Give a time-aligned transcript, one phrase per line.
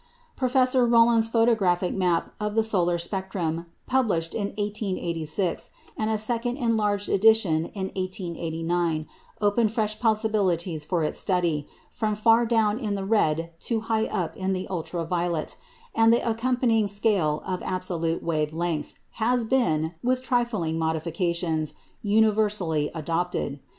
[0.35, 6.57] Professor Rowland's photographic map of the solar spectrum, published in 1886, and in a second
[6.57, 9.05] enlarged edition in 1889,
[9.41, 14.35] opened fresh possibilities for its study, from far down in the red to high up
[14.35, 15.55] in the ultra violet,
[15.93, 23.59] and the accompanying scale of absolute wave lengths has been, with trifling modifications, universally adopted.